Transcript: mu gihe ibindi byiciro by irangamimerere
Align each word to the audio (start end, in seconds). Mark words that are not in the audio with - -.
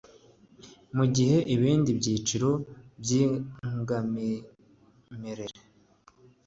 mu 0.95 1.05
gihe 1.15 1.37
ibindi 1.55 1.89
byiciro 1.99 2.49
by 3.01 3.09
irangamimerere 3.21 5.57